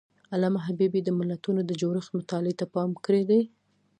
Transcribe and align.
علامه 0.33 0.59
حبيبي 0.67 1.01
د 1.03 1.09
ملتونو 1.19 1.61
د 1.65 1.71
جوړښت 1.81 2.11
مطالعې 2.19 2.53
ته 2.59 2.65
پام 2.75 2.89
کړی 3.05 3.23
دی. 3.29 3.41